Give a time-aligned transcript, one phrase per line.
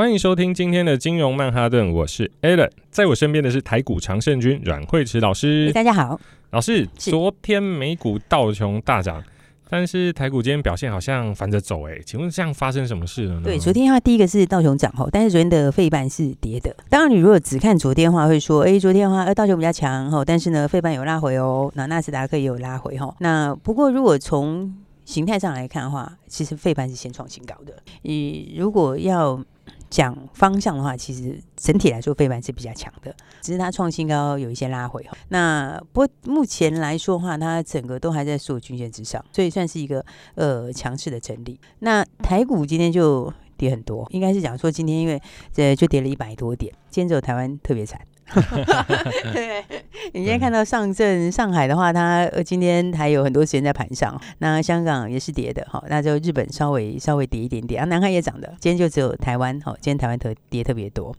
[0.00, 5.70] 欢迎收听今天的金融曼哈顿，我是 Alan，在我身边的是台股常胜军阮慧慈老师。
[5.74, 6.18] 大家好，
[6.52, 9.22] 老师，昨天美股道琼大涨，
[9.68, 13.42] 但是台股今天表现好像反着走，哎，请问这样发生什么事了呢？
[13.44, 16.74] 对，昨天的话，第一个是道琼涨吼，但是昨天的费半是跌的。
[16.88, 23.14] 当然，你如果只看昨天的话，会说，哎，昨天的话，呃，道琼比较强吼，但是呢，费半有拉回哦，那纳斯达克也有拉回吼。
[23.18, 24.74] 那不过如果从
[25.04, 27.74] 形态上来看的话，其实费半是先创新高的。
[28.00, 29.38] 你如果要
[29.90, 35.04] 讲方向的话，其实整体来说，非凡是比较强的，只是它创新高有一些拉回。
[35.28, 40.04] 那不过目前来说的话，它整个都还在所有均线之上，所以算是一个
[40.36, 41.58] 呃强势的整理。
[41.80, 45.20] 那台股今天就跌很多，应该是讲说今天因为
[45.52, 48.00] 这就跌了一百多点，今天只有台湾特别惨。
[49.32, 49.64] 对，
[50.12, 54.20] 你今天看到上证上海的话，它今天还有很多时间在盘上。
[54.38, 58.48] 那香港也是跌的，哈，那就日本稍微稍微跌一点点啊，南韩也涨的。
[58.60, 61.14] 今天就只有台湾，好，今天台湾特跌特别多，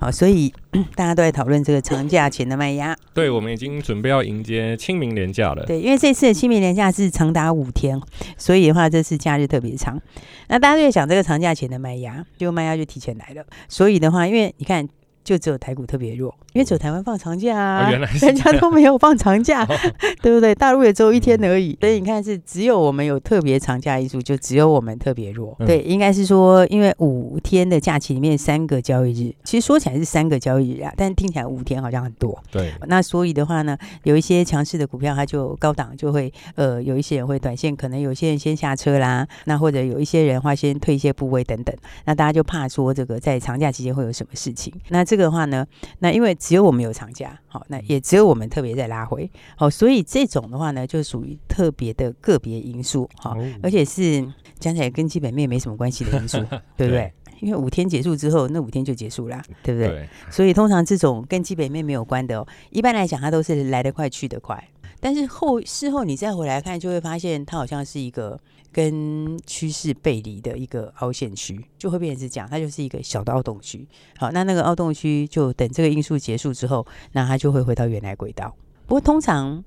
[0.00, 0.52] 好，所以
[0.96, 2.96] 大家都在讨论这个长假前的卖压。
[3.14, 5.64] 对，我们已经准备要迎接清明连假了。
[5.64, 8.00] 对，因为这次的清明连假是长达五天，
[8.36, 10.00] 所以的话这次假日特别长。
[10.48, 13.44] 那大家就在想这个长假前的卖压，就卖压就提前来了。
[13.68, 14.88] 所以的话，因为你看。
[15.28, 19.76] 就只有台股特别弱，因为只有台湾放长假啊，哦、原来 人家都没有放长假，哦、
[20.22, 20.54] 对不对？
[20.54, 25.54] 大陆也只有一天而已，所以你看是只有我们有特别长假一数，就只有我们特别弱。
[25.58, 32.42] 嗯、对，应该是说，因为五天的假期里面三个交易日，其实说起来是三个交易日啊，但听起来五天好像很多。
[32.50, 45.66] 对，那所以的话呢，有一些强势的股票，它就高档就会呃，有一些人会短线，可能有些人先下车啦，那或者有一些人话先退一些部位等等，那大家就怕说这个在长假期间会有什么事情，那这个的话呢，
[45.98, 54.26] 那因为只有我们有长假，好，那也只有我们特别在拉回，好，所以这种的话呢，就属于特别的个别因素，好，而且是
[54.58, 56.38] 讲起来跟基本面没什么关系的因素，
[56.76, 57.12] 对不对？
[57.40, 59.88] 因为五天结束之后，那五天就结束啦， 对不对？
[59.88, 60.08] 对。
[60.28, 64.68] 所以通常这种跟基本面没有关的哦，一般来讲它都是来得快去得快，
[65.00, 68.38] 但是后事后你再回来看，就会发现它好像是一个。
[68.70, 73.88] 跟趋势背离的一个凹陷区，就会变成是这样，它就是一个小的凹洞区。
[74.18, 78.54] 好，那那个凹洞区就等这个因素结束之后，那它就会回到原来轨道。
[78.86, 79.64] 不过通常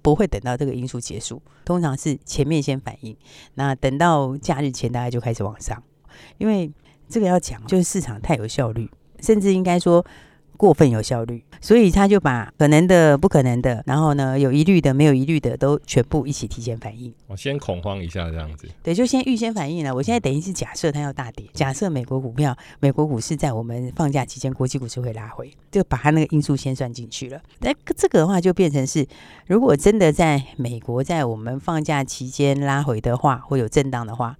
[0.00, 3.14] 不会等到这个因素结束，通常是前面先反应，
[3.54, 5.82] 那等到假日前大概就开始往上。
[6.38, 6.72] 因为
[7.08, 8.88] 这个要讲，就是市场太有效率，
[9.20, 10.06] 甚至应该说。
[10.58, 17.14] 过分有效率，所以他就把可能的、不可能的，然后呢，有疑虑的、没有疑虑的，都全部一起提前反应。
[17.28, 18.68] 我先恐慌一下，这样子。
[18.82, 19.94] 对，就先预先反应了。
[19.94, 27.40] 我现在等于是假设它要大跌，假设美国股票、美国股市在我们放假期间，国际股市会拉回，就把它那个因素先算进去了。
[27.60, 29.06] 那这个的话，就变成是，
[29.46, 34.36] 如果真的在美国在我们放假期间拉回的话，会有震荡的话。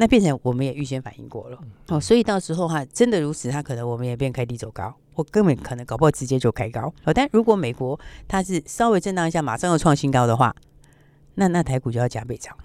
[0.00, 7.12] 那变成我们也预先反应过了哦，所以到时候哈，真的如此，它可能我们也变开低走高，我根本可能搞不好直接就开高哦。
[7.12, 7.98] 但如果美国
[8.28, 10.54] 它是稍微震荡一下，马上又创新高的话，
[11.34, 12.56] 那那台股就要加倍涨。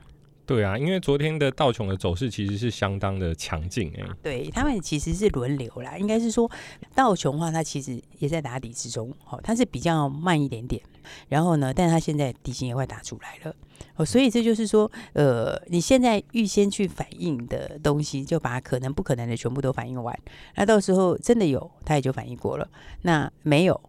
[0.46, 4.06] 对啊，因为昨天的道琼的走势其实是相当的强劲哎。
[4.22, 6.50] 对，他们其实是轮流啦，应该是说
[6.94, 10.82] 道琼的话，它其实也在打底之中，哦，它是比较慢一点点。
[11.30, 13.56] 然后呢，但是它现在底薪也快打出来了，
[13.96, 20.18] 哦，所以这就是说，呃，你现在预先去反映的东西，就把可能不可能的全部都反映完，
[20.56, 22.66] 那到时候真的有，它也就反映过了；
[23.02, 23.80] 那没有，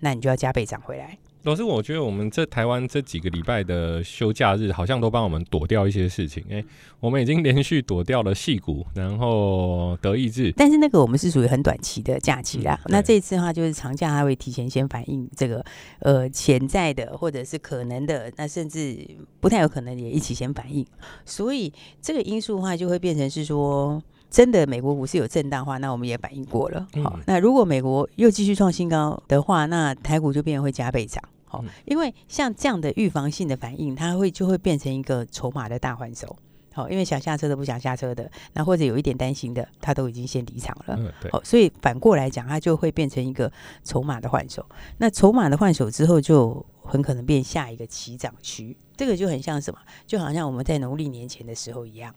[0.00, 1.18] 那你就要加倍涨回来。
[1.44, 6.44] 老师，我觉得我们这台湾这几个礼拜的休假日，好像都帮我们躲掉一些事情。
[6.50, 6.64] 哎、欸，
[6.98, 10.52] 我们已经连续躲掉了戏谷，然后德意志。
[10.56, 12.78] 但是那个我们是属于很短期的假期啦。
[12.84, 15.64] 嗯、那这一次的话，就是长假，它会提前先反映这个
[16.00, 18.98] 呃潜在的或者是可能的，那甚至
[19.40, 20.84] 不太有可能也一起先反映。
[21.24, 24.02] 所以这个因素的话，就会变成是说。
[24.30, 26.86] 真的，美国股市有震荡的话，那我们也反应过了。
[27.02, 31.22] 好、嗯，那如果美国又继续创新高的话，那台股就变会加倍涨。
[31.46, 36.36] 好，因为像这样的预防性的反应，它会就会变成一个筹码的大换手。
[36.74, 40.94] 好，因为想下车的不想下车的，那或者有一点担心的，他都已经先离场了。
[40.98, 41.30] 嗯，对。
[41.32, 43.50] 好，所以反过来讲，它就会变成一个
[43.82, 44.64] 筹码的换手。
[44.98, 48.76] 那筹码的换手之后，就很可能变下一个起涨区。
[48.96, 49.80] 这个就很像什么？
[50.06, 52.14] 就好像我们在农历年前的时候一样。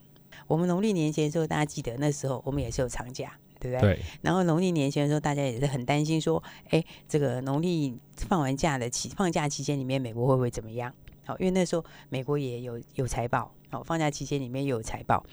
[0.51, 3.95] 我们农历年前的时候，大家记得那时候我们也是有长假，对不对？
[3.95, 4.00] 对。
[4.21, 10.94] 然后农历年前的时候，大家也是很担心说，哎，这个农历放完假的期放假期间里面，美国会不会怎么样？
[11.24, 15.25] 好，因为那时候美国也有有财报，好，放假期间里面又有财报。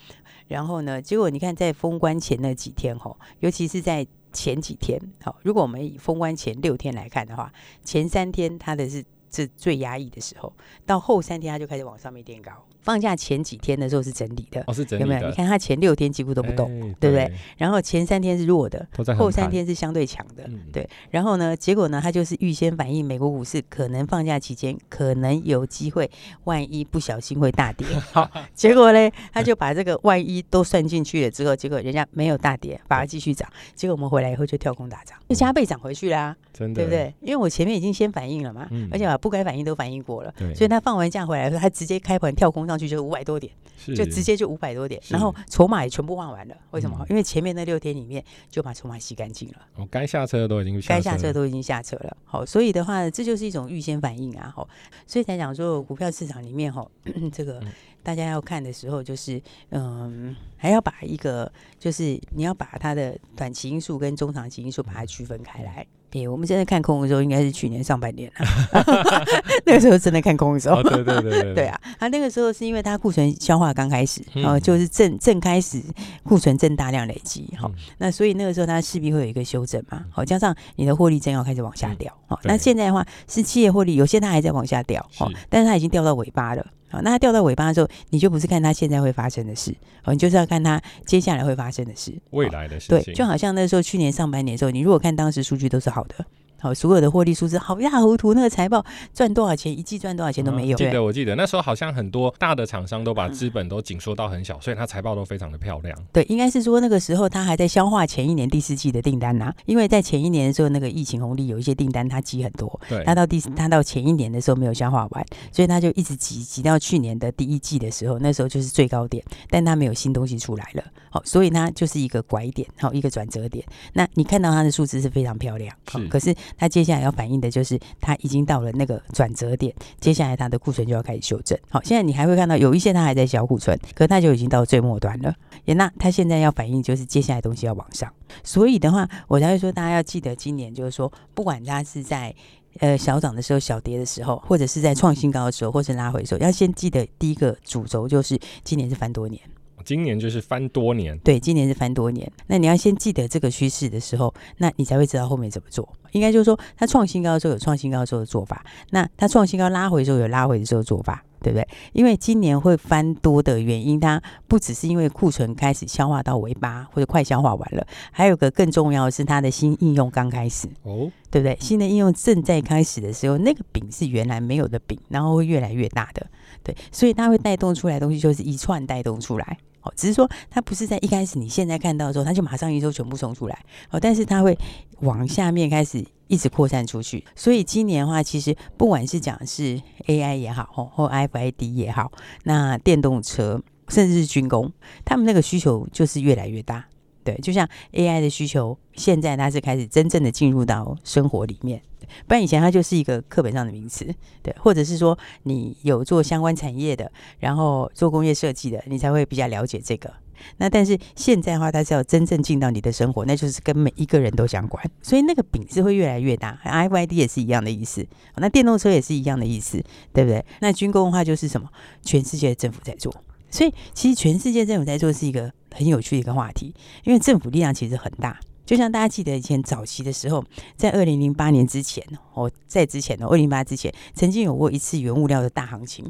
[0.47, 10.53] 然后呢，结果你看在封关前那几天，吼，尤其是在前几天，好，如果我们以封关前六天来看的话，前三天它的是是最压抑的时候，
[10.87, 12.51] 到后三天它就开始往上面垫高。
[12.81, 15.29] 放假前几天的时候是整理的，哦，是整理的，有没有？
[15.29, 17.31] 你看它前六天几乎都不动，欸、对不对？
[17.59, 18.87] 然后前三天是弱的，
[19.19, 20.89] 后三天是相对强的，嗯，对。
[21.11, 26.11] 然后呢，结果呢，它就是预先反映美国股市可能放假期间可能有机会，
[26.45, 27.87] 万一不小心会大跌。
[28.13, 33.47] 好，结果呢，他就把这个万一都算进去了之后，结果人家没有大跌，反而继续涨。
[33.75, 37.15] 结果我们回来以后就跳空大涨，就加倍涨回去啦，真的，对不对？
[37.21, 43.53] 因为我前面已经先反应了嘛，嗯、而且把不该反应都反应过了，所以他放完假回来的时候，他直接开盘跳空上去就是五百多点。
[43.95, 46.55] 就直接就五百多点，然后筹码也全部换完了。
[46.73, 46.99] 为什么？
[47.03, 49.55] 嗯、因为前面那六天里面就把筹码洗干净了。
[49.77, 52.17] 哦，该下车的都已经该下车都已经下车了。
[52.25, 54.53] 好，所以的话，这就是一种预先反应啊。
[54.55, 54.69] 好，
[55.07, 56.87] 所以才讲说股票市场里面哈，
[57.33, 57.63] 这个
[58.03, 65.87] 大家要看的时候，就是嗯，还要把一个就是你要把它的短期因素跟中长期因素把它区分开来。
[66.11, 68.47] 对，我们现在看空的时候，应该是去年上半年了。
[69.67, 75.83] 那个时候真的看空的时候，哦、对对对对，对 啊，他那个时候是因为他库存消化刚开始，然后就是正正开始
[76.23, 86.67] 库存正大量累积，好、嗯，那所以那个时候它势必会有一个修正嘛，好，加上你的获利正要开始往下掉，好、嗯，那现在的话是企业获利，有些它还在往下掉，好，但是它已经掉到尾巴了。
[86.89, 89.75] 好，那它掉到尾巴的时候，你就不是看它现在会发生的事，
[90.05, 93.05] 哦，你就是要看它接下来会发生的事，未来的事情。
[93.05, 96.25] 对，就好像那时候去年上半年的时候，你如果看当时数据都是好的。
[96.61, 98.85] 好，所有的获利数字好一塌糊涂，那个财报
[99.15, 100.77] 赚多少钱，一季赚多少钱都没有。
[100.77, 105.97] 记得我记得那时候好像很多大的厂商都把资本都紧缩到很小，嗯，所以它财报都非常的漂亮。
[106.13, 123.65] 对，应该是说那个时候他还在消化前一年第四季的订单呐，啊，因为在前一年的时候那个疫情红利有一些订单它积很多，对，他到第他到前一年的时候没有消化完，所以他就一直挤挤到去年的第一季的时候，那时候就是最高点，但他没有新东西出来了，好，所以它就是一个拐点，好，一个转折点。
[123.93, 127.29] 那你看到它的数字是非常漂亮，好，可是它接下来要反。
[127.29, 131.59] 映的就是它已经到了那个转折点，接下来它的库存就要开始修正。
[131.69, 135.35] 好，现在你还会看到有一些它还在小库存，可是它就已经到最末端了。
[135.67, 138.11] 也那它现在要反应就是接下来东西要往上，
[138.43, 142.35] 所以的话，我才会说大家要记得今年就是说，不管它是在
[142.79, 149.39] 呃小涨的时候、小跌的时候，或者是在创新高的时候，或者拉回的时候，要先记得第一个主轴就是今年是翻多年。
[149.85, 152.31] 今年就是翻多年，对，今年是翻多年。
[152.47, 155.89] 那你要先记得这个趋势的时候，那你才会知道后面怎么做。
[156.13, 161.69] 应该就是说，它创新高的时候有创新高的时候的做法，那它创新高拉回的时候有拉回的时候的做法，对不对？
[161.93, 171.57] 因为今年会翻多的原因，它不只是因为库存开始消化到尾巴或者快消化完了，还有个更重要的是它的新应用刚开始，哦，对不对？
[171.61, 176.27] 新的应用正在开始的时候，那个饼是原来没有的饼，然后会越来越大的，
[176.65, 179.59] 对，所以它会带动出来的东西就是一串带动出来。
[179.97, 183.59] 只是说它不是在一开始你现在看到的时候，它就马上一周全部冲出来
[183.91, 184.57] 哦，但是它会
[185.01, 187.25] 往下面开始一直扩散出去。
[187.35, 192.11] 所以今年的话，其实不管是讲是 AI 也好，或或 FID 也好，
[192.45, 194.73] 那电动车甚至是军工，
[195.05, 196.85] 他们那个需求就是越来越大。
[197.29, 201.83] 对，就像 AI 的需求，现在它是开始真正的进入到生活里面。
[202.27, 204.07] 不然以前它就是一个课本上的名词，
[204.43, 210.11] 对，或者是说你有做相关产业的，然后做工业设计的，你才会比较了解这个。
[210.57, 216.59] 那但是现在的话，它是要真正进到你的生活，那就是跟每一个人都相关，所以那个饼是会越来越大。
[216.65, 220.43] FID 也是一样的意思，那电动车也是一样的意思，对不对？
[220.61, 221.69] 那军工的话就是什么？
[222.03, 223.15] 全世界政府在做，
[223.51, 228.41] 所以其实全世界政府在做是一个很有趣的一个话题，因为政府力量其实很大。
[228.67, 230.45] 就像大家记得以前早期的时候，
[230.77, 232.05] 在二零零八年之前，
[232.35, 236.05] 哦，在之前的二零零八之前，曾经有过一次原物料的大行情。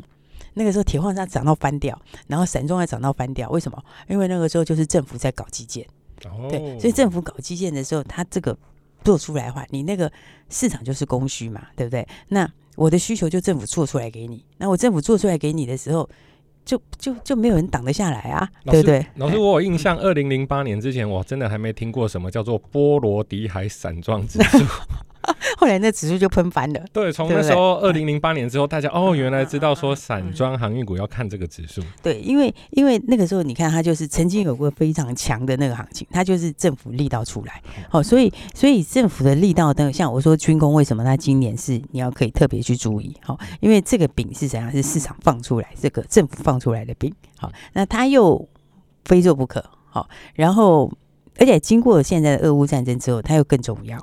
[0.55, 3.49] 那个时候铁矿砂涨到翻掉，然后散装也涨到翻掉。
[3.51, 3.81] 为什么？
[4.09, 5.87] 因为那个时候就是政府在搞基建，
[6.25, 8.59] 哦、对，所以政府搞基建的时候，它这个
[9.05, 10.11] 做出来的话，你那个
[10.49, 12.05] 市场就是供需嘛，对不对？
[12.29, 16.09] 那我的需求就政府做出来给你，那我政府做出来给你的时候。
[16.69, 19.07] 就就就没有人挡得下来啊，对不对？
[19.17, 24.59] 老师，我有印象，二零零八年之前，我真的还没听过什么叫做波罗的海散装指数。
[25.59, 26.81] 后来那指数就喷翻了。
[26.93, 31.83] 对，从那时候二零零八年之后，大家哦，原来知道说散装航运股要看这个指数。
[32.03, 37.63] 对，因为因为那个时候你看它就是曾经有过非常强的那个行情，它就是政府力道出来。
[37.89, 43.15] 好，所以所以政府的力道呢，像我说军工为什么它今年是你要可以特别去注意。
[43.23, 44.71] 好，因为这个饼是怎样？
[44.71, 47.13] 是市场放出来，这个政府放出来的饼。
[47.37, 48.49] 好，那它又
[49.05, 49.65] 非做不可。
[49.87, 50.91] 好，然后。
[51.41, 53.97] 而且经过现在的俄乌战争之后，它又更重要。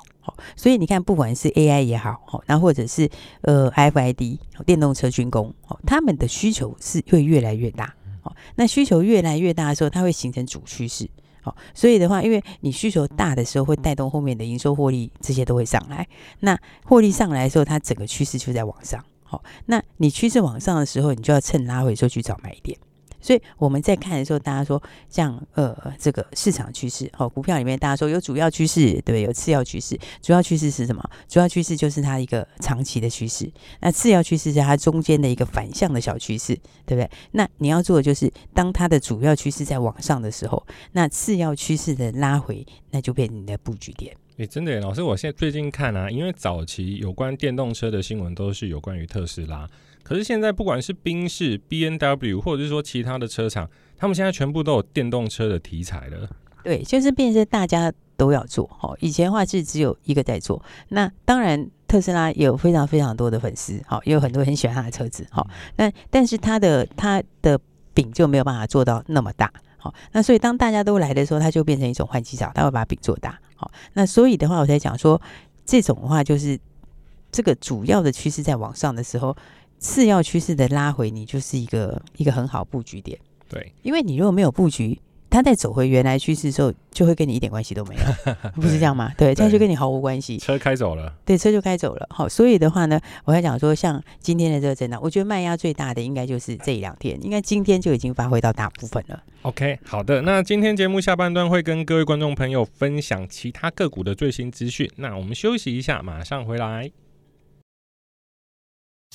[0.56, 3.08] 所以你看，不管是 AI 也好，那或者是
[3.42, 7.94] 呃 FID 电动车军工，哦他们的需求是会越来越大。
[8.22, 11.08] 哦那需求越来越大的时候，它会形成主趋势。
[11.44, 16.06] 哦所以的话，因为你需求大的时候，会带动后面的营收获利这些都会上来。
[16.40, 19.04] 那获利上来的时候，它整个趋势就在往上。
[19.22, 22.76] 好，那你趋势往上的时候，你就要趁拉回的时候去找买点。
[23.26, 29.22] 所以我们在看的时候，大家说像呃这个市场趋势，好，股票里面大家说有主要趋势，对对？
[29.22, 29.98] 有次要趋势。
[30.22, 31.02] 主要趋势是什么？
[31.28, 33.50] 主要趋势就是它一个长期的趋势。
[33.80, 36.54] 那次要趋势是它中间的一个反向的小趋势，
[36.84, 37.10] 对不对？
[37.32, 44.14] 那你要做的就是，当它的主要趋势在往上的时候，那次要趋势的拉回，那就变成你的布局点。
[44.36, 49.68] 诶、真的，老师，我现在最近看啊，因为早期有关电动车的新闻都是有关于特斯拉。
[50.06, 56.30] 可是现在，不管是宾士、B N W，或者是说其他的车厂，他们现在全部都有电动车的题材了。
[56.62, 58.70] 对，就是变成大家都要做。
[58.78, 60.62] 好，以前的话是只有一个在做。
[60.90, 65.26] 那当然，特斯拉有非常非常多的粉丝，好，也有很多很喜欢他的车子。
[65.28, 65.44] 好，
[65.74, 67.58] 那但是他的他的
[67.92, 69.52] 饼就没有办法做到那么大。
[69.76, 73.36] 好，那所以当大家都来的时候，他就变成一种换机潮，他会把饼做大。
[73.56, 75.20] 好，那所以的话，我才讲说，
[75.64, 76.56] 这种的话就是
[77.32, 79.36] 这个主要的趋势在往上的时候。
[79.78, 83.18] 次要趋势的拉回，你就是一个一个很好布局点。
[83.48, 84.98] 对，因为你如果没有布局，
[85.30, 89.12] 它再走回原来趋势的时候，就会跟你一点关系都没有， 不是这样吗？
[89.16, 90.38] 对，这样就跟你毫无关系。
[90.38, 92.06] 车开走了，对，车就开走了。
[92.10, 99.22] 好，所以的话呢，我要讲说，像今天的这个震荡，我觉得卖压最大的应该就是这一两天，应该今天就已经发挥到大部分了。
[99.42, 104.90] OK，好的，那今天节目下半段会跟各位观众朋友分享其他个股的最新资讯。
[104.96, 106.90] 那我们休息一下，马上回来。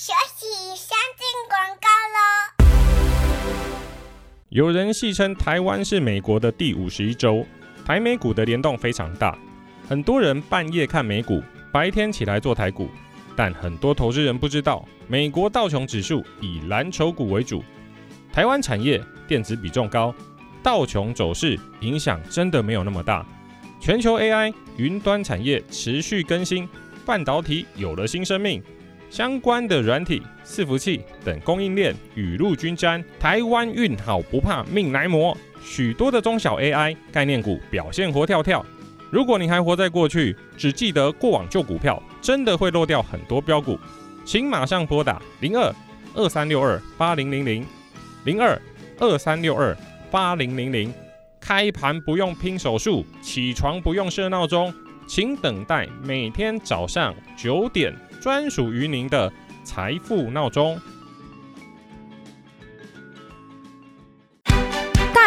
[0.03, 2.17] 休息，先进广告喽。
[4.49, 7.45] 有人戏称台湾是美国的第五十一州，
[7.85, 9.37] 台美股的联动非常大。
[9.87, 11.39] 很多人半夜看美股，
[11.71, 12.89] 白天起来做台股，
[13.35, 17.63] 但很多投资人不知道，美国道琼指数以蓝筹股为主，
[18.33, 20.11] 台湾产业电子比重高，
[20.63, 23.23] 道琼走势影响真的没有那么大。
[23.79, 26.67] 全球 AI 云端产业持续更新，
[27.05, 28.63] 半导体有了新生命。
[29.11, 38.65] 相关的软体、伺服器等供应链雨露均沾，台湾运好不怕命来磨，许多的中小 AI 概念股表现活跳跳。
[39.09, 43.77] 如果你还活在过去，只记得过往旧股票，真的会漏掉很多标股。
[44.23, 45.75] 请马上拨打零二
[46.15, 47.65] 二三六二八零零零
[48.23, 48.57] 零二
[48.97, 49.75] 二三六二
[50.09, 50.93] 八零零零，
[51.37, 54.73] 开盘不用拼手速，起床不用设闹钟，
[55.05, 57.93] 请等待每天早上九点。
[58.21, 60.79] 专属于您的财富闹钟。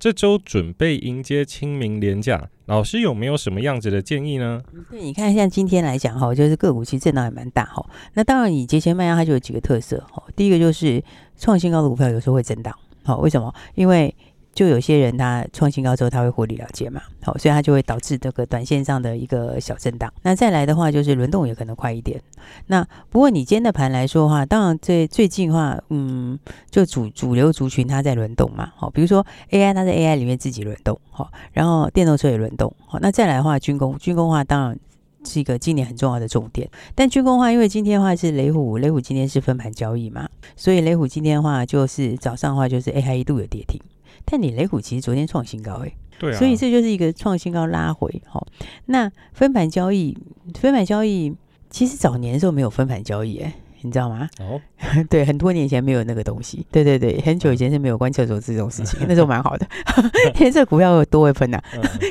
[0.00, 4.62] 这周准备迎接清明连假，老师有没有什么样子的建议呢？
[4.90, 7.84] 对，你看像今天来讲哈，就是个股其实震荡也蛮大哈。
[8.14, 10.22] 那当然，以节前卖压它就有几个特色哈。
[10.34, 11.04] 第一个就是
[11.36, 13.54] 创新高的股票有时候会震荡，好，为什么？
[13.74, 14.14] 因为
[14.52, 20.12] 就有些人他创新高之后他会获利了结嘛，好，所以它就会导致这个短线上的一个小震荡。
[20.22, 22.20] 那再来的话就是轮动也可能快一点。
[22.66, 26.38] 那不过你今天的盘来说的话，当然最最近话，嗯，
[26.70, 34.78] 就主主流族群它在轮动嘛，好，比如说 AI 它在 AI 里面自己轮动，好，然后电动车也轮动，好，那再来的话军工军工的话当然
[35.24, 36.68] 是一个今年很重要的重点。
[36.94, 43.80] 但军工的话，因为今天的话是雷虎，雷虎今天是分盘交易嘛，所以雷虎今天的话就是早上的话就是 AI 一度有跌停。
[44.24, 48.44] 但你雷虎其实昨天创新高哎，对啊，所以这就是一个创新高拉回哈。
[48.86, 50.16] 那分盘交易，
[50.58, 51.34] 分盘交易
[51.68, 53.52] 其实早年的时候没有分盘交易哎，
[53.82, 54.28] 你知道吗？
[54.40, 54.60] 哦，
[55.08, 59.66] 对，很多年前没有那个东西，对对对，很久以前是没有关厕所这种事情， 那时候蛮好的，
[60.38, 61.62] 因为这股票多会分呐，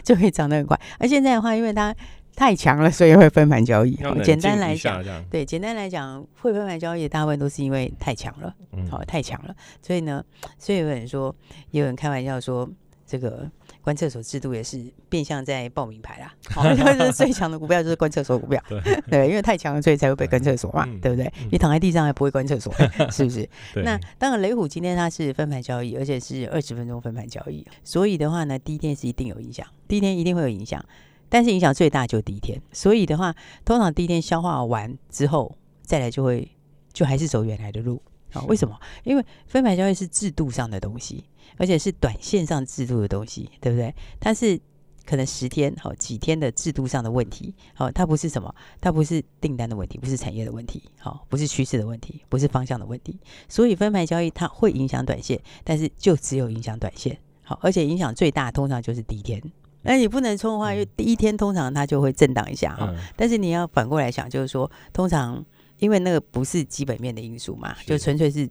[0.04, 0.80] 就可以涨得很快。
[0.98, 1.94] 而现在的话，因为它
[2.40, 4.00] 太强了，所以会分盘交易。
[4.24, 8.48] 简单来讲，对，简单来讲，会分盘交易的大部分都是因为太强了，
[8.90, 9.54] 好、嗯，太强了。
[9.82, 10.24] 所以呢，
[10.58, 11.36] 所以有人说，
[11.72, 12.70] 也有人开玩笑说，
[13.06, 13.46] 这个
[13.82, 16.34] 关厕所制度也是变相在报名牌啦。
[16.50, 21.34] 好，就是最强的股票就是关厕所股票，对， 对，因为太强了，所以才会被关厕所嘛，对，对不对？
[21.52, 22.74] 你躺在地上还不会关厕所，
[23.12, 23.50] 是不是？
[23.84, 30.82] 那当然，雷虎今天它是分盘交易，而且是二十分钟分盘交易，所以的话呢，第一天是一定有影响，第一天一定会有影响。
[31.30, 36.50] 但是影响最大就第一天，所以的话，通常第一天消化完之后，再来就会
[36.92, 38.02] 就还是走原来的路
[38.34, 38.42] 啊？
[38.48, 38.78] 为什么？
[39.04, 41.24] 因为分盘交易是制度上的东西，
[41.58, 43.94] 而且是短线上制度的东西，对不对？
[44.20, 44.60] 它是
[45.06, 53.20] 可能十天好几天的制度上的问题，好，它不是什么，它不是订单的问题，不是产业的问题，好，不是趋势的问题，不是方向的问题。
[53.48, 59.42] 所以分盘交易它会影响短线，但是就只有影响短线，好，而且影响最大通常就是第一天。
[59.82, 62.94] 那你不能冲的话，因为第一天通常它就会震荡一下哈。
[63.16, 65.44] 但是你要反过来想，就是说，通常
[65.78, 68.50] 因为那个不是基本面的因素嘛，就纯粹是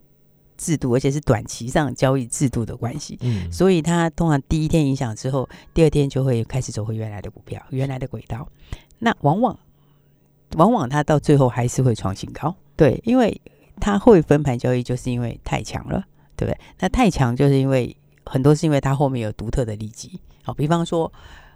[0.57, 3.17] 制度，而且是短期上交易制度的关系。
[3.21, 8.47] 嗯，所以它通常第一天影响之后，第二天就会开始走回原来的股票，原来的轨道。
[8.97, 9.57] 那往往
[10.55, 13.39] 往往它到最后还是会创新高，对，因为
[13.79, 16.03] 它会分盘交易，就是因为太强了，
[16.35, 16.59] 对不对？
[16.79, 17.95] 那太强就是因为
[18.29, 20.19] 很多是因为它后面有独特的利基。
[20.43, 21.11] 好，比方说，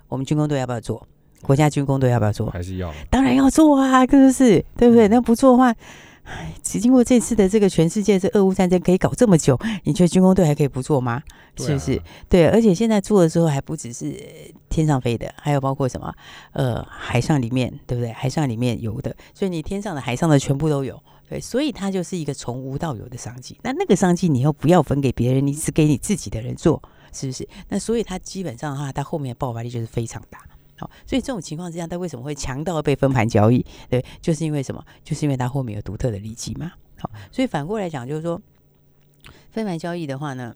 [0.08, 1.08] 我们军工队要不要做？
[1.42, 2.50] 国家军工队要不要做？
[2.50, 2.92] 还是要？
[3.10, 4.66] 当然要做啊，是不是？
[4.76, 5.08] 对不对？
[5.08, 5.76] 那不做的话，
[6.24, 11.22] 哎，只经过这次的这个全世界这俄乌战争可以搞这么久，你觉得军工队还可以不做吗？
[11.58, 12.02] 是不是？
[12.28, 14.16] 对，而且现在做的时候还不只是
[14.70, 16.14] 天上飞的，还有包括什么
[16.54, 18.12] 呃海上里面，对不对？
[18.14, 23.58] 海上里面游的，所以你天上的、海上的全部都有，对，所以它就是一个从无到有的商机。
[23.64, 26.82] 那那个商机你又不要分给别人，你只给你自己的人做，
[27.12, 27.48] 是不是？
[27.70, 30.40] 那所以它基本上的话，它后面的爆发力就是非常大。
[30.76, 33.66] 好，所以这种情况之下，它为什么会强到被分盘交易？
[33.90, 34.84] 对，就是因为什么？
[35.04, 36.72] 就是因为它后面有独特的利基嘛。
[37.00, 38.42] 好，所以反过来讲，就是说
[39.52, 40.56] 分盘交易的话呢，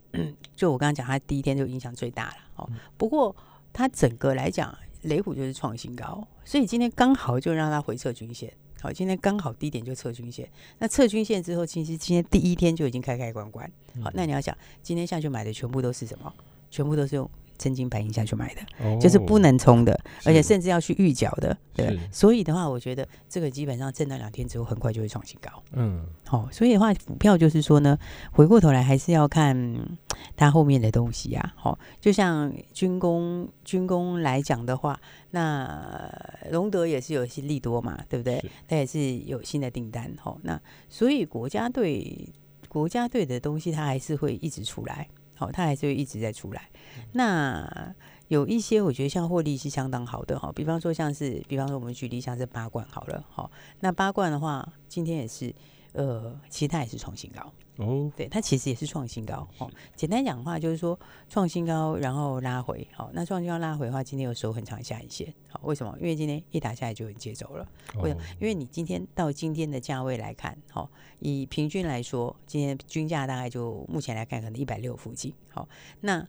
[0.55, 2.35] 就我刚刚讲，它第一天就影响最大了。
[2.57, 3.35] 哦，不过
[3.71, 8.51] 它整个来讲，雷虎就是创新高，所以今天刚好就让它回撤均线。
[8.81, 10.47] 好，今天刚好低点就测均线。
[10.79, 13.69] 那测均线之后，其实今天第一天就已经开开关关。
[14.03, 16.33] 好，那你要想，今天下去买的全部都是什么？
[16.69, 17.29] 全部都是用。
[17.57, 21.97] 真金白银下去买的，哦、就是不能冲的，而且甚至要去预缴的，对。
[22.11, 25.51] 所以的话，我觉得这个基本上震荡两天之后，很快就会创新高。
[25.73, 27.97] 嗯，好、哦，所以的话，股票就是说呢，
[28.31, 29.57] 回过头来还是要看
[30.35, 31.53] 它后面的东西啊。
[31.55, 34.99] 好、哦，就像军工军工来讲的话，
[35.31, 36.09] 那
[36.51, 38.43] 隆德也是有些利多嘛，对不对？
[38.67, 40.13] 它也是有新的订单。
[40.19, 42.29] 好、哦，那所以国家队
[42.67, 45.07] 国家队的东西，它还是会一直出来。
[45.37, 46.69] 好，它还是会一直在出来。
[47.13, 47.95] 那
[48.27, 55.53] 有一些我觉得像获利是相当好的哈，比方说像是，比方说我们举例像是八冠好了，好，那八冠的话，今天也是，
[55.93, 57.53] 呃，其实它也是创新高。
[57.77, 59.69] 哦，对，它其实也是创新高哦。
[59.95, 62.87] 简单讲的话，就是说创新高，然后拉回。
[62.91, 65.31] 好，那创新高拉回的话，今天有收很长下影线。
[65.47, 65.95] 好，为什么？
[65.99, 67.67] 因为今天一打下来就很接走了。
[68.01, 68.23] 为什么？
[68.39, 75.31] 因为你今天到今天的价位来看，好，以平均来说，今天均价大概就目前来看可能一百六附近。
[75.49, 75.69] 好，
[76.01, 76.27] 那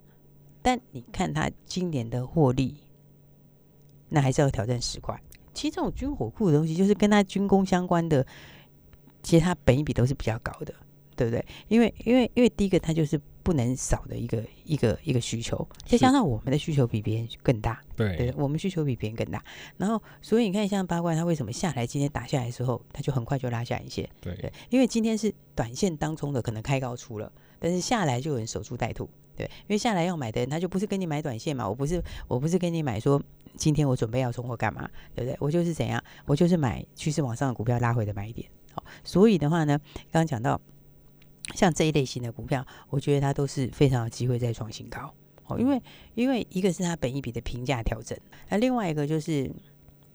[0.60, 2.76] 但你看它今年的获利，
[4.10, 5.18] 那还是要挑战十块。
[5.54, 8.26] 其实这种军火库的东西，就是跟它军工相关的，
[9.22, 10.74] 其实它本一比都是比较高的。
[11.18, 11.44] 对不对？
[11.66, 19.42] 因为因为因为第一个，它就是不能少的一个一个一个需求，再加上我们的需求比别人更大，对，对，我们需求比别人更大。
[19.78, 21.84] 然后，所以你看，像八卦，它为什么下来？
[21.84, 33.20] 今天打下来的时候，它就很快就拉下一线，对，对，因为今天是短线当中的可能开高出了，但是下来就有人守株待兔，对，因为下来要买的人，他就不是跟你买短线嘛，我不是我不是跟你买说
[33.56, 35.36] 今天我准备要冲或干嘛，对不对？
[35.40, 38.48] 我就是怎样，我就是买趋势往上的股票拉回的买点。
[38.72, 39.76] 好，所以的话呢，
[40.12, 40.60] 刚刚讲到。
[41.54, 45.14] 像这一类型的股票，我觉得它都是非常有机会再创新高
[45.46, 45.82] 哦，因为
[46.14, 49.50] 因为一个是它本一笔的评价调整，那另外一个就是，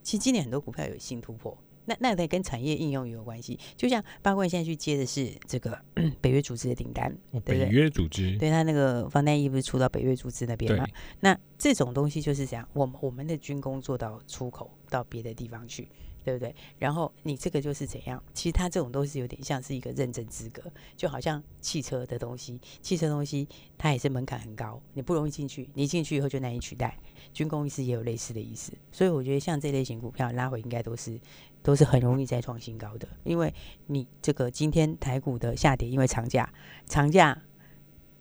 [0.01, 3.59] 其实今年很多股票有新突破，那那得跟产业应用也有关系。
[3.75, 5.77] 就像八冠现在去接的是这个
[6.21, 7.65] 北约组织的订单，哦、对不对？
[7.65, 10.85] 北约组织，对，他那个防弹衣不是出到北约组织那边吗？
[11.19, 15.89] 那这种东西就是这样，我们我们的军工做到出口到别的地方去。
[16.23, 16.55] 对不对？
[16.79, 18.21] 然后你这个就是怎样？
[18.33, 20.63] 其实它这种都是有点像是一个认证资格，
[20.95, 26.97] 就好像汽车的东西，汽车东西它也是门槛很高，你不容易进去，你进去以后就难以取代。
[27.33, 31.19] 军工意思也有类似的意思，所以我觉得像这类型股票拉回应该都是
[31.61, 33.53] 都是很容易再创新高的，因为
[33.87, 36.53] 你这个今天台股的下跌，因为长假，
[36.85, 37.41] 长假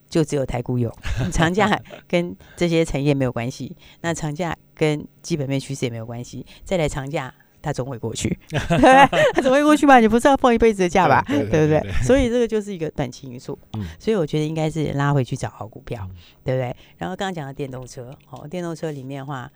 [0.08, 0.90] 就只有台股有，
[1.32, 7.34] 长假跟这些产业没有关系，那长假跟基本面趋势也没有关系，再来长假。
[7.62, 10.00] 它总会过去， 他总会过去吧？
[10.00, 11.24] 你不是要放一辈子的假吧？
[11.28, 11.80] 对不对？
[12.02, 13.58] 所以这个就是一个短期因素。
[13.74, 16.76] 嗯，所以我觉得应该是拉回去找好股票，嗯、对不对？
[16.98, 19.50] 然后刚刚讲到电动车，哦，电动车里面的话，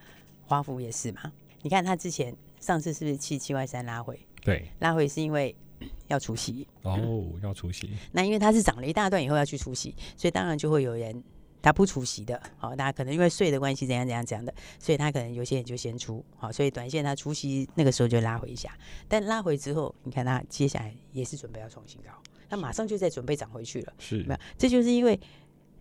[0.46, 1.32] 华孚也是嘛。
[1.62, 4.18] 你看它之前上次是不是七七万三拉回？
[4.44, 5.54] 对，拉回是因为
[6.06, 7.90] 要出席哦，要出席。
[8.12, 11.22] 那因为它是涨了一大段以后要去出席，所以当然就会有人。
[11.62, 18.70] 他不出席的，好，大家可能因为税的关系，怎样怎样怎样的，所以他可能有些人就先出，好，所以短线他出席那个时候就拉回一下，
[19.08, 22.10] 但拉回之后，你看他接下来也是准备要创新高，
[22.48, 25.18] 他马上就在准备涨回去了，是，没有，这就是因为。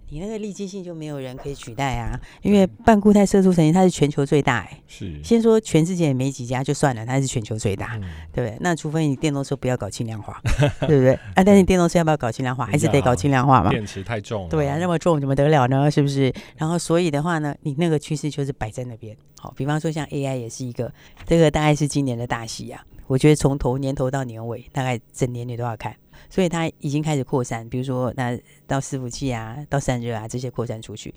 [0.10, 4.84] 你那个利基性就没有人可以取代啊，因为半固态色素成型，它是全球最大哎、欸。
[4.88, 8.58] 是，先说全世界也没几家就算了，它是全球最大，嗯、对不对？
[8.62, 10.40] 那除非你电动车不要搞轻量化，
[10.88, 11.14] 对不对？
[11.34, 13.70] 啊，但是电动车要不要搞轻量化，还是得搞轻量化嘛？
[13.72, 14.50] 电池太重了。
[14.50, 15.90] 对啊，那么重怎么得了呢？
[15.90, 16.34] 是不是？
[16.56, 19.16] 然后所以的话呢，你那个趋势就是摆在那边。
[19.40, 20.92] 好，比方说像 AI 也是一个，
[21.26, 22.84] 这个大概是今年的大戏啊。
[23.08, 25.96] 我觉得从头年头到年尾，大概整年你都要看。
[26.30, 31.14] 所以它已经开始扩散，比如说那到伺服器啊，到散热啊这些扩散出去。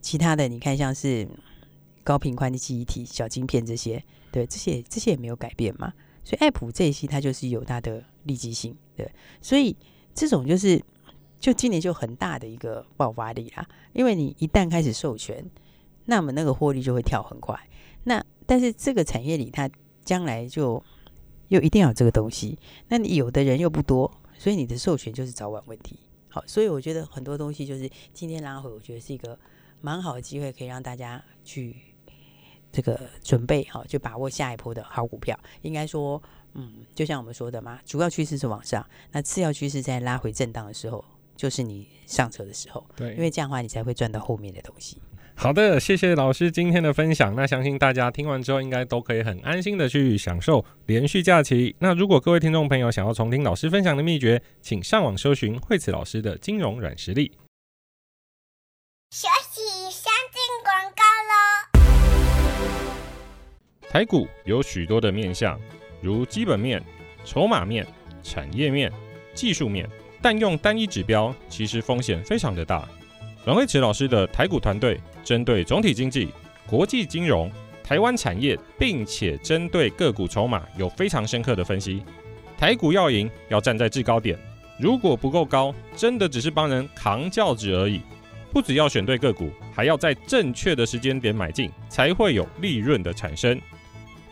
[0.00, 1.28] 其他的你看像是
[2.04, 5.92] 高频宽的记忆体、小晶片这些，对这些这些也没有改变嘛。
[6.22, 9.10] 所以爱普这一期它就是有它的利基性，对。
[9.40, 9.76] 所以
[10.14, 10.80] 这种就是
[11.40, 15.44] 就今年就很大的一个爆发力啦，因为你一旦开始授权，
[16.04, 17.58] 那么那个获利就会跳很快。
[18.04, 19.68] 那但是这个产业里它
[20.04, 20.80] 将来就
[21.48, 22.56] 又一定要有这个东西，
[22.88, 24.08] 那你有的人又不多。
[24.46, 25.98] 所以你的授权就是早晚问题。
[26.28, 29.36] 好，所以我觉得很多东西就是今天拉回，我觉得是一个
[29.80, 31.74] 蛮好的机会，可以让大家去
[32.70, 35.36] 这个准备好，就把握下一波的好股票。
[35.62, 36.22] 应该说，
[36.54, 41.04] 嗯，就像我们说的嘛，主要趋势是往上，那次要趋势在拉回震荡的时候，
[41.34, 42.86] 就是你上车的时候。
[42.94, 45.02] 对，因为这样的话，你才会赚到后面的东西。
[45.38, 47.34] 好的，谢谢老师今天的分享。
[47.36, 51.76] 那相信大家听完之后，应该都可以很安心的去享受连续假期。
[51.78, 57.30] 那如果各位听众朋友想要重听老师分享的秘诀，请上网搜寻惠慈老师的金融软实力。
[59.10, 61.86] 学习先进广告喽。
[63.90, 65.60] 台股有许多的面向，
[66.00, 66.82] 如基本面、
[67.24, 67.86] 筹码面、
[68.22, 68.90] 产业面、
[69.34, 69.86] 技术面，
[70.22, 72.88] 但用单一指标其实风险非常的大。
[73.46, 76.30] 阮惠慈老师的台股团队针对总体经济、
[76.66, 77.48] 国际金融、
[77.80, 82.02] 台湾产业，并且针对个股筹码有非常深刻的分析。
[82.58, 84.36] 台股要赢，要站在制高点，
[84.80, 88.00] 如果不够高，真的只是帮人扛轿子而已。
[88.52, 93.60] 不只要选对个股，还要在正确的时间点买进，才会有利润的产生。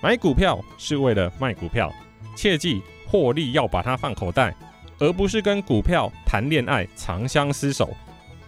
[0.00, 1.88] 买股票是为了卖股票，
[2.34, 4.52] 切记获利要把它放口袋，
[4.98, 7.96] 而不是跟股票谈恋爱、长相厮守。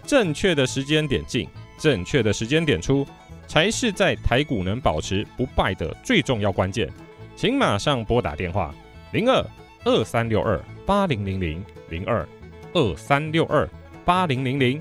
[0.06, 3.06] 正确的时间点进，正确的时间点出，
[3.46, 6.88] 才是在台股能保持不败的最重要关键。
[7.34, 8.74] 请马上拨打电话
[9.12, 9.44] 零二
[9.84, 12.26] 二三六二八零零零零二
[12.72, 13.68] 二三六二
[14.04, 14.80] 八零零零。